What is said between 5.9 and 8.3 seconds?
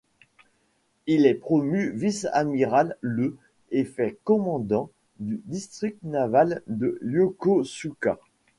naval de Yokosuka.